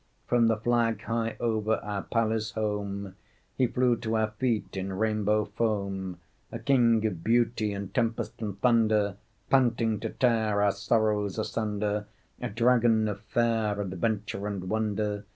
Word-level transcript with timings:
From 0.25 0.47
the 0.47 0.57
flag 0.57 1.03
high 1.03 1.37
over 1.39 1.75
our 1.75 2.01
palace 2.01 2.53
home 2.53 3.15
He 3.55 3.67
flew 3.67 3.95
to 3.97 4.15
our 4.17 4.31
feet 4.31 4.75
in 4.75 4.93
rainbow 4.93 5.45
foam 5.45 6.19
A 6.51 6.57
king 6.57 7.05
of 7.05 7.23
beauty 7.23 7.71
and 7.71 7.93
tempest 7.93 8.41
and 8.41 8.59
thunder 8.61 9.17
Panting 9.51 9.99
to 9.99 10.09
tear 10.09 10.59
our 10.63 10.71
sorrows 10.71 11.37
asunder. 11.37 12.07
A 12.41 12.49
dragon 12.49 13.07
of 13.07 13.21
fair 13.21 13.79
adventure 13.79 14.47
and 14.47 14.67
wonder. 14.67 15.23